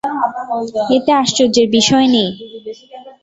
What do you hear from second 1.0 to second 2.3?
আশ্চর্যের বিষয় নেই।